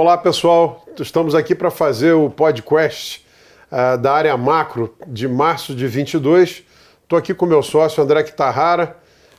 [0.00, 3.22] Olá pessoal, estamos aqui para fazer o podcast
[3.70, 6.64] uh, da área macro de março de 22.
[7.02, 8.96] Estou aqui com meu sócio André Kitahara,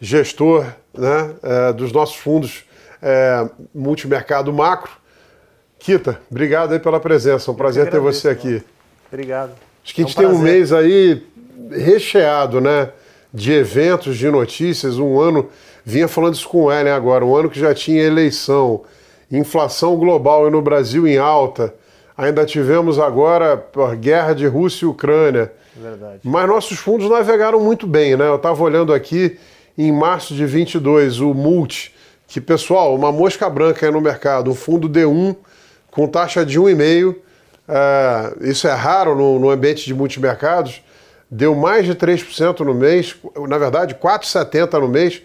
[0.00, 0.64] gestor
[0.96, 2.64] né, uh, dos nossos fundos
[3.02, 4.92] uh, multimercado macro.
[5.76, 8.62] Kita, obrigado aí pela presença, um prazer ter você aqui.
[9.08, 9.54] Obrigado.
[9.82, 11.26] Acho que a gente é um tem um mês aí
[11.68, 12.90] recheado, né?
[13.32, 15.50] De eventos, de notícias, um ano,
[15.84, 18.84] vinha falando isso com o Ellen agora, um ano que já tinha eleição,
[19.38, 21.74] inflação global e no Brasil em alta.
[22.16, 25.52] Ainda tivemos agora a guerra de Rússia e Ucrânia.
[25.76, 26.20] Verdade.
[26.22, 28.28] Mas nossos fundos navegaram muito bem, né?
[28.28, 29.36] Eu estava olhando aqui
[29.76, 31.92] em março de 22 o Multi,
[32.28, 35.36] que pessoal, uma mosca branca aí no mercado, um fundo D1
[35.90, 37.16] com taxa de 1,5.
[37.66, 40.82] É, isso é raro no, no ambiente de multimercados.
[41.28, 43.16] Deu mais de 3% no mês,
[43.48, 45.22] na verdade, 4,70% no mês,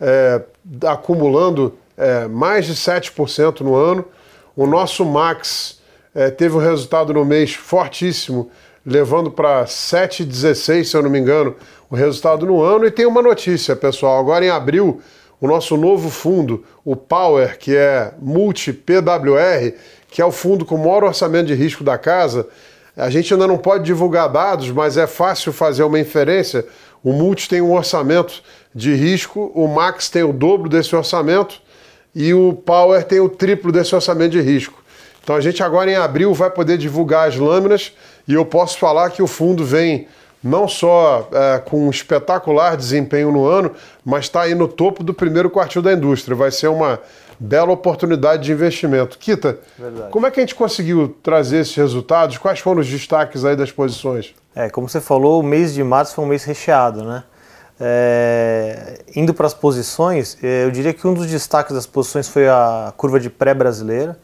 [0.00, 0.42] é,
[0.86, 4.04] acumulando é, mais de 7% no ano.
[4.56, 5.80] O nosso Max
[6.14, 8.50] é, teve um resultado no mês fortíssimo,
[8.84, 11.54] levando para 7,16, se eu não me engano,
[11.90, 12.86] o resultado no ano.
[12.86, 15.00] E tem uma notícia, pessoal: agora em abril,
[15.40, 19.74] o nosso novo fundo, o Power, que é Multi PWR,
[20.08, 22.46] que é o fundo com o maior orçamento de risco da casa.
[22.94, 26.66] A gente ainda não pode divulgar dados, mas é fácil fazer uma inferência.
[27.02, 28.42] O Multi tem um orçamento
[28.74, 31.60] de risco, o Max tem o dobro desse orçamento
[32.14, 34.82] e o Power tem o triplo desse orçamento de risco.
[35.22, 37.92] Então a gente agora em abril vai poder divulgar as lâminas
[38.26, 40.08] e eu posso falar que o fundo vem
[40.42, 43.70] não só é, com um espetacular desempenho no ano,
[44.04, 46.36] mas está aí no topo do primeiro quartil da indústria.
[46.36, 46.98] Vai ser uma
[47.38, 49.18] bela oportunidade de investimento.
[49.18, 50.10] Kita, Verdade.
[50.10, 52.38] como é que a gente conseguiu trazer esses resultados?
[52.38, 54.34] Quais foram os destaques aí das posições?
[54.54, 57.22] É, como você falou, o mês de março foi um mês recheado, né?
[57.80, 62.48] É, indo para as posições, é, eu diria que um dos destaques das posições foi
[62.48, 64.18] a curva de pré-brasileira.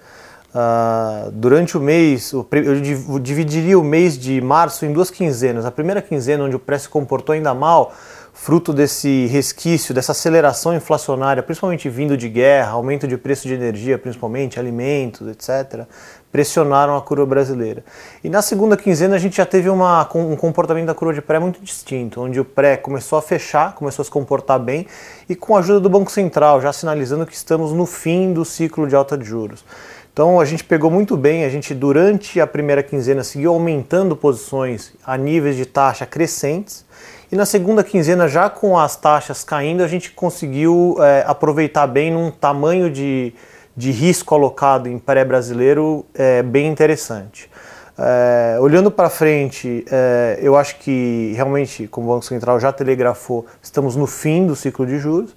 [0.49, 5.67] Uh, durante o mês, eu dividiria o mês de março em duas quinzenas.
[5.67, 7.95] A primeira quinzena, onde o pré se comportou ainda mal,
[8.33, 13.99] fruto desse resquício, dessa aceleração inflacionária, principalmente vindo de guerra, aumento de preço de energia,
[13.99, 15.87] principalmente alimentos, etc.,
[16.31, 17.85] pressionaram a curva brasileira.
[18.23, 21.39] E na segunda quinzena a gente já teve uma, um comportamento da curva de pré
[21.39, 24.87] muito distinto, onde o pré começou a fechar, começou a se comportar bem
[25.29, 28.87] e com a ajuda do Banco Central, já sinalizando que estamos no fim do ciclo
[28.87, 29.65] de alta de juros.
[30.13, 34.93] Então a gente pegou muito bem, a gente durante a primeira quinzena seguiu aumentando posições
[35.07, 36.85] a níveis de taxa crescentes
[37.31, 42.11] e na segunda quinzena, já com as taxas caindo, a gente conseguiu é, aproveitar bem
[42.11, 43.35] num tamanho de,
[43.79, 47.49] de risco alocado em pré-brasileiro é, bem interessante.
[47.97, 53.47] É, olhando para frente, é, eu acho que realmente, como o Banco Central já telegrafou,
[53.63, 55.33] estamos no fim do ciclo de juros.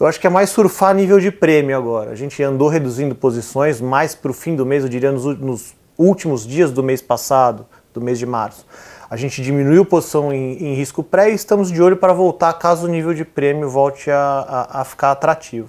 [0.00, 2.10] Eu acho que é mais surfar nível de prêmio agora.
[2.10, 5.74] A gente andou reduzindo posições mais para o fim do mês, eu diria nos, nos,
[5.96, 8.66] últimos dias do mês passado, do mês de março.
[9.08, 12.86] A gente diminuiu posição em, em risco pré e estamos de olho para voltar caso
[12.86, 15.68] o nível de prêmio volte a, a, a ficar atrativo.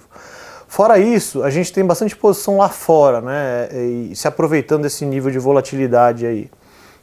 [0.68, 3.68] Fora isso, a gente tem bastante posição lá fora, né?
[3.72, 6.50] E se aproveitando desse nível de volatilidade aí.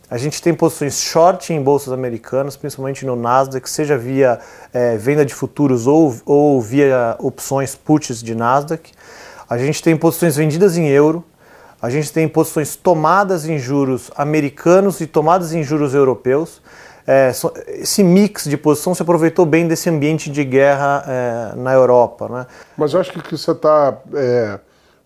[0.08, 4.40] A gente tem posições short em bolsas americanas, principalmente no Nasdaq, seja via
[4.72, 8.92] é, venda de futuros ou, ou via opções puts de Nasdaq.
[9.50, 11.24] A gente tem posições vendidas em euro.
[11.82, 16.62] A gente tem posições tomadas em juros americanos e tomadas em juros europeus.
[17.08, 17.32] É,
[17.68, 22.28] esse mix de posição se aproveitou bem desse ambiente de guerra é, na Europa.
[22.28, 22.48] Né?
[22.76, 24.60] Mas eu acho que o que você está é,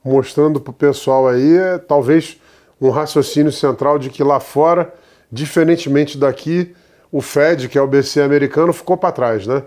[0.04, 2.40] mostrando para o pessoal aí é talvez
[2.80, 4.94] um raciocínio central de que lá fora,
[5.30, 6.74] diferentemente daqui,
[7.12, 9.64] o Fed, que é o BC americano, ficou para trás, né?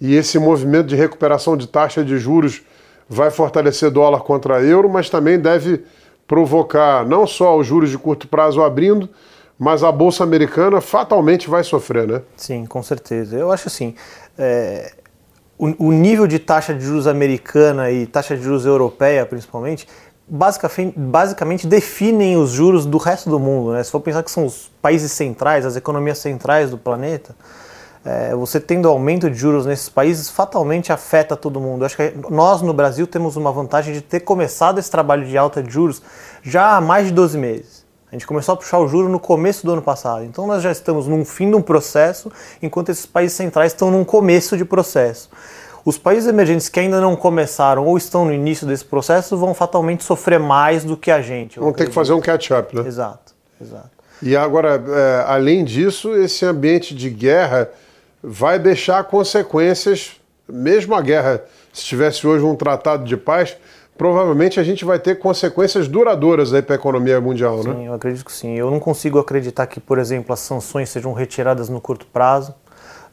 [0.00, 2.62] E esse movimento de recuperação de taxa de juros
[3.08, 5.84] vai fortalecer dólar contra euro, mas também deve
[6.26, 9.08] provocar não só os juros de curto prazo abrindo,
[9.58, 12.22] mas a bolsa americana fatalmente vai sofrer, né?
[12.36, 13.36] Sim, com certeza.
[13.36, 13.94] Eu acho assim,
[14.38, 14.92] é,
[15.58, 19.88] o, o nível de taxa de juros americana e taxa de juros europeia, principalmente,
[20.28, 23.72] basicamente, basicamente definem os juros do resto do mundo.
[23.72, 23.82] Né?
[23.82, 27.34] Se for pensar que são os países centrais, as economias centrais do planeta,
[28.04, 31.82] é, você tendo aumento de juros nesses países fatalmente afeta todo mundo.
[31.82, 35.36] Eu acho que nós no Brasil temos uma vantagem de ter começado esse trabalho de
[35.36, 36.02] alta de juros
[36.42, 37.85] já há mais de 12 meses.
[38.16, 40.24] A gente começou a puxar o juro no começo do ano passado.
[40.24, 42.32] Então nós já estamos num fim de um processo,
[42.62, 45.28] enquanto esses países centrais estão num começo de processo.
[45.84, 50.02] Os países emergentes que ainda não começaram ou estão no início desse processo vão fatalmente
[50.02, 51.60] sofrer mais do que a gente.
[51.60, 52.86] Vão ter que fazer um catch-up, né?
[52.86, 53.90] Exato, exato.
[54.22, 57.68] E agora, é, além disso, esse ambiente de guerra
[58.22, 60.12] vai deixar consequências,
[60.48, 63.58] mesmo a guerra, se tivesse hoje um tratado de paz,
[63.96, 67.74] provavelmente a gente vai ter consequências duradouras aí para a economia mundial, sim, né?
[67.74, 68.54] Sim, eu acredito que sim.
[68.54, 72.54] Eu não consigo acreditar que, por exemplo, as sanções sejam retiradas no curto prazo.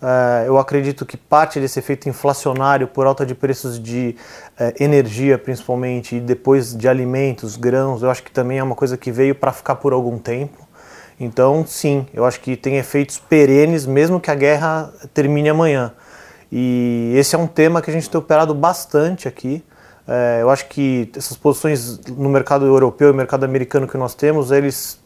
[0.02, 4.18] Uh, eu acredito que parte desse efeito inflacionário por alta de preços de
[4.60, 8.98] uh, energia, principalmente, e depois de alimentos, grãos, eu acho que também é uma coisa
[8.98, 10.68] que veio para ficar por algum tempo.
[11.18, 15.94] Então, sim, eu acho que tem efeitos perenes, mesmo que a guerra termine amanhã.
[16.52, 19.64] E esse é um tema que a gente tem operado bastante aqui.
[20.08, 24.52] É, eu acho que essas posições no mercado europeu e mercado americano que nós temos,
[24.52, 25.00] eles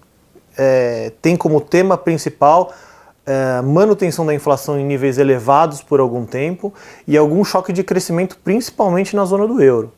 [0.57, 2.73] é, têm como tema principal
[3.25, 6.73] é, manutenção da inflação em níveis elevados por algum tempo
[7.05, 9.91] e algum choque de crescimento, principalmente na zona do euro.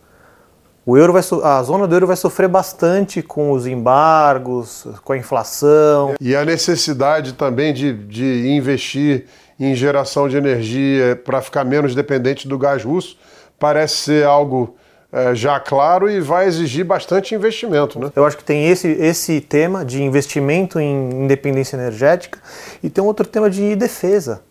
[0.86, 5.18] O euro vai a zona do euro vai sofrer bastante com os embargos, com a
[5.18, 6.16] inflação.
[6.20, 9.26] E a necessidade também de, de investir
[9.60, 13.18] em geração de energia para ficar menos dependente do gás russo
[13.60, 14.76] parece ser algo
[15.12, 18.00] é, já claro e vai exigir bastante investimento.
[18.00, 18.12] Né?
[18.16, 22.40] Eu acho que tem esse, esse tema de investimento em independência energética
[22.84, 24.42] e tem um outro tema de defesa.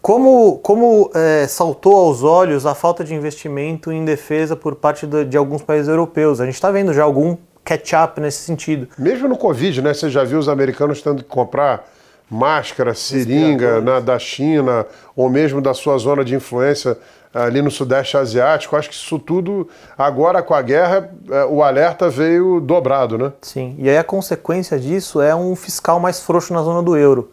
[0.00, 5.24] Como, como é, saltou aos olhos a falta de investimento em defesa por parte de,
[5.24, 6.40] de alguns países europeus?
[6.40, 8.86] A gente está vendo já algum catch-up nesse sentido.
[8.98, 9.94] Mesmo no Covid, né?
[9.94, 11.88] Você já viu os americanos tendo que comprar
[12.30, 14.86] máscara, seringa na, da China
[15.16, 16.98] ou mesmo da sua zona de influência
[17.34, 18.76] ali no Sudeste Asiático.
[18.76, 23.32] Acho que isso tudo, agora com a guerra, é, o alerta veio dobrado, né?
[23.42, 27.30] Sim, e aí a consequência disso é um fiscal mais frouxo na zona do euro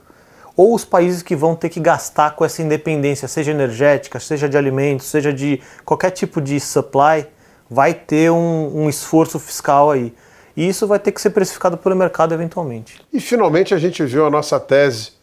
[0.55, 4.57] ou os países que vão ter que gastar com essa independência, seja energética, seja de
[4.57, 7.25] alimentos, seja de qualquer tipo de supply,
[7.69, 10.13] vai ter um, um esforço fiscal aí.
[10.55, 13.01] E isso vai ter que ser precificado pelo mercado eventualmente.
[13.13, 15.13] E finalmente a gente viu a nossa tese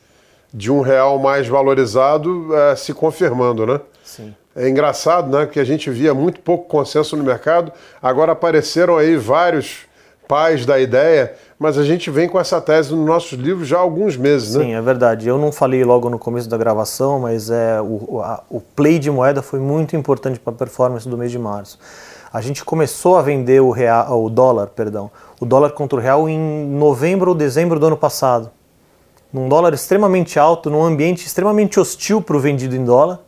[0.53, 3.81] de um real mais valorizado é, se confirmando, né?
[4.09, 4.35] Sim.
[4.57, 5.47] É engraçado, né?
[5.47, 7.71] Que a gente via muito pouco consenso no mercado.
[8.01, 9.87] Agora apareceram aí vários
[10.27, 13.81] pais da ideia, mas a gente vem com essa tese nos nossos livros já há
[13.81, 14.65] alguns meses, né?
[14.65, 15.29] Sim, é verdade.
[15.29, 19.11] Eu não falei logo no começo da gravação, mas é, o, a, o play de
[19.11, 21.79] moeda foi muito importante para a performance do mês de março.
[22.33, 26.29] A gente começou a vender o, real, o dólar, perdão, o dólar contra o real
[26.29, 28.51] em novembro ou dezembro do ano passado.
[29.31, 33.21] Num dólar extremamente alto, num ambiente extremamente hostil para o vendido em dólar.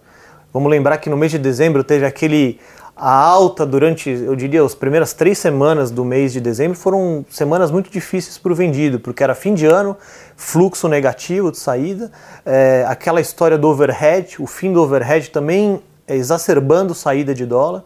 [0.52, 2.58] Vamos lembrar que no mês de dezembro teve aquele
[2.96, 7.70] a alta durante, eu diria, as primeiras três semanas do mês de dezembro foram semanas
[7.70, 9.96] muito difíceis para o vendido, porque era fim de ano,
[10.36, 12.12] fluxo negativo de saída,
[12.44, 17.84] é, aquela história do overhead, o fim do overhead também exacerbando saída de dólar.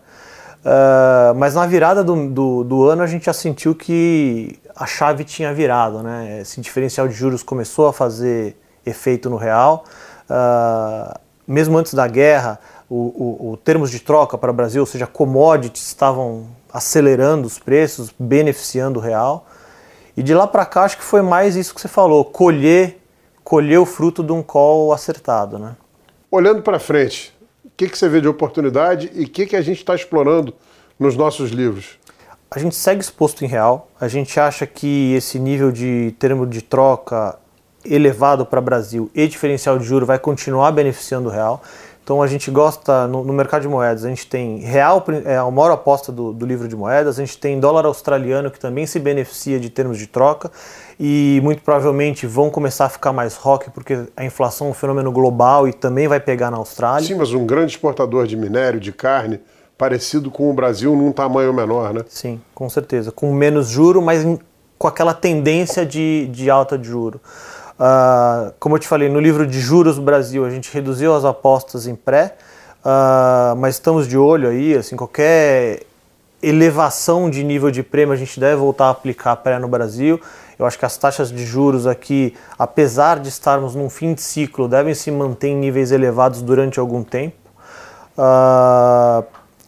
[0.64, 5.22] Uh, mas na virada do, do, do, ano a gente já sentiu que a chave
[5.22, 6.40] tinha virado, né?
[6.40, 8.56] Esse diferencial de juros começou a fazer
[8.86, 9.84] efeito no real.
[10.24, 12.58] Uh, mesmo antes da guerra,
[12.88, 17.58] o, o, o termos de troca para o Brasil, ou seja, commodities estavam acelerando os
[17.58, 19.46] preços, beneficiando o real.
[20.16, 23.00] E de lá para cá acho que foi mais isso que você falou, colher,
[23.42, 25.76] colher o fruto de um call acertado, né?
[26.30, 27.32] Olhando para frente,
[27.64, 30.54] o que, que você vê de oportunidade e o que, que a gente está explorando
[30.98, 31.98] nos nossos livros?
[32.50, 33.88] A gente segue exposto em real.
[34.00, 37.36] A gente acha que esse nível de termo de troca
[37.84, 41.62] elevado para o Brasil e diferencial de juro vai continuar beneficiando o real.
[42.04, 45.50] Então a gente gosta, no, no, mercado de moedas, a gente tem real, é a
[45.50, 48.98] maior aposta do, do, livro de moedas, a gente tem dólar australiano que também se
[48.98, 50.50] beneficia de termos de troca
[51.00, 55.10] e muito provavelmente vão começar a ficar mais rock porque a inflação é um fenômeno
[55.10, 57.08] global e também vai pegar na Austrália.
[57.08, 59.40] Sim, mas um grande exportador de minério, de carne,
[59.78, 62.04] parecido com o Brasil num tamanho menor, né?
[62.06, 63.10] Sim, com certeza.
[63.12, 64.26] Com menos juro, mas
[64.78, 67.18] com aquela tendência de, de alta de juro.
[67.78, 71.86] Uh, como eu te falei, no livro de Juros Brasil a gente reduziu as apostas
[71.86, 72.36] em pré,
[72.84, 75.82] uh, mas estamos de olho aí, assim, qualquer
[76.40, 80.20] elevação de nível de prêmio a gente deve voltar a aplicar pré no Brasil.
[80.58, 84.68] Eu acho que as taxas de juros aqui, apesar de estarmos num fim de ciclo,
[84.68, 87.36] devem se manter em níveis elevados durante algum tempo.
[88.16, 89.24] Uh,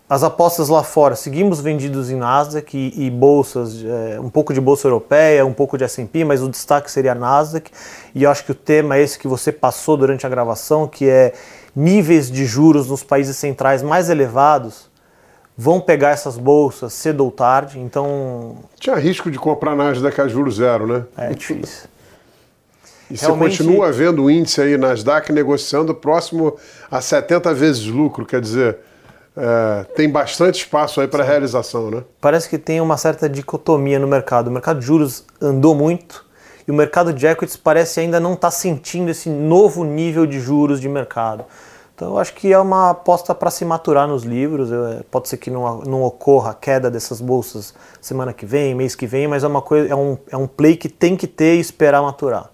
[0.09, 4.61] as apostas lá fora, seguimos vendidos em Nasdaq e, e bolsas, é, um pouco de
[4.61, 7.71] bolsa europeia, um pouco de S&P, mas o destaque seria Nasdaq.
[8.15, 11.09] E eu acho que o tema é esse que você passou durante a gravação, que
[11.09, 11.33] é
[11.75, 14.89] níveis de juros nos países centrais mais elevados
[15.59, 18.57] vão pegar essas bolsas cedo ou tarde, então...
[18.79, 21.05] Tinha risco de comprar Nasdaq a juros zero, né?
[21.17, 21.89] É difícil.
[23.11, 23.57] E Realmente...
[23.57, 26.57] você continua vendo o índice aí Nasdaq negociando próximo
[26.91, 28.79] a 70 vezes lucro, quer dizer
[29.37, 32.03] é, tem bastante espaço aí para realização, né?
[32.21, 34.49] Parece que tem uma certa dicotomia no mercado.
[34.49, 36.25] O mercado de juros andou muito
[36.67, 40.41] e o mercado de equities parece ainda não estar tá sentindo esse novo nível de
[40.41, 41.45] juros de mercado.
[41.95, 44.71] Então eu acho que é uma aposta para se maturar nos livros.
[44.71, 48.95] Eu, pode ser que não, não ocorra a queda dessas bolsas semana que vem, mês
[48.95, 51.57] que vem, mas é uma coisa, é um, é um play que tem que ter
[51.57, 52.51] e esperar maturar.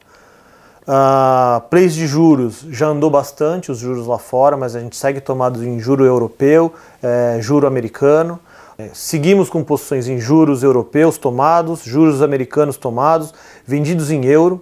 [0.83, 5.21] Uh, plays de juros já andou bastante, os juros lá fora, mas a gente segue
[5.21, 8.41] tomados em juro europeu, é, juro americano.
[8.77, 13.33] É, seguimos com posições em juros europeus tomados, juros americanos tomados,
[13.65, 14.61] vendidos em euro.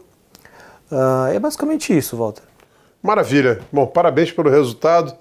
[0.92, 2.42] Uh, é basicamente isso, Walter.
[3.02, 3.60] Maravilha.
[3.72, 5.14] Bom, parabéns pelo resultado.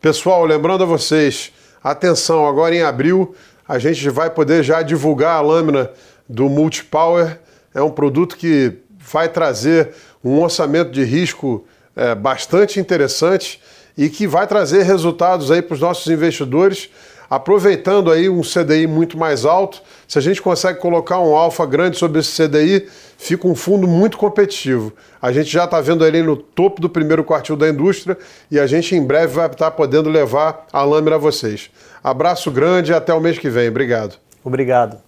[0.00, 3.34] Pessoal, lembrando a vocês, atenção, agora em abril
[3.68, 5.90] a gente vai poder já divulgar a lâmina
[6.28, 7.40] do Multipower.
[7.74, 8.78] É um produto que
[9.10, 9.90] vai trazer
[10.24, 13.60] um orçamento de risco é, bastante interessante
[13.96, 16.90] e que vai trazer resultados aí para os nossos investidores,
[17.30, 19.80] aproveitando aí um CDI muito mais alto.
[20.06, 22.86] Se a gente consegue colocar um alfa grande sobre esse CDI,
[23.16, 24.92] fica um fundo muito competitivo.
[25.20, 28.18] A gente já está vendo ele no topo do primeiro quartil da indústria
[28.50, 31.70] e a gente em breve vai estar podendo levar a lâmina a vocês.
[32.04, 33.68] Abraço grande e até o mês que vem.
[33.68, 34.16] Obrigado.
[34.44, 35.05] Obrigado.